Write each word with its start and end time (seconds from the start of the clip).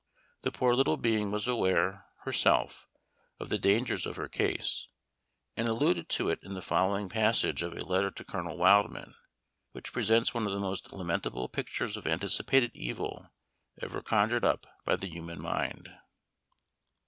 The 0.41 0.51
poor 0.51 0.73
little 0.73 0.97
being 0.97 1.29
was 1.29 1.47
aware, 1.47 2.07
herself, 2.23 2.87
of 3.39 3.49
the 3.49 3.59
dangers 3.59 4.07
of 4.07 4.15
her 4.15 4.27
case, 4.27 4.87
and 5.55 5.67
alluded 5.67 6.09
to 6.09 6.31
it 6.31 6.39
in 6.41 6.55
the 6.55 6.61
following 6.63 7.07
passage 7.07 7.61
of 7.61 7.73
a 7.73 7.85
letter 7.85 8.09
to 8.09 8.23
Colonel 8.23 8.57
Wildman, 8.57 9.13
which 9.73 9.93
presents 9.93 10.33
one 10.33 10.47
of 10.47 10.53
the 10.53 10.59
most 10.59 10.91
lamentable 10.91 11.47
pictures 11.49 11.97
of 11.97 12.07
anticipated 12.07 12.71
evil 12.73 13.29
ever 13.79 14.01
conjured 14.01 14.43
up 14.43 14.65
by 14.85 14.95
the 14.95 15.05
human 15.07 15.39
mind. 15.39 15.93